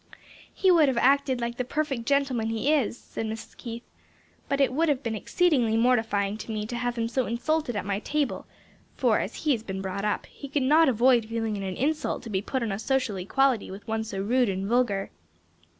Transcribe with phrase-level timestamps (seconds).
[0.51, 3.55] "He would have acted like the perfect gentleman he is," said Mrs.
[3.55, 3.83] Keith,
[4.49, 7.85] "but it would have been exceedingly mortifying to me to have him so insulted at
[7.85, 8.47] my table;
[8.95, 12.23] for as he has been brought up, he could not avoid feeling it an insult
[12.23, 15.11] to be put on a social equality with one so rude and vulgar."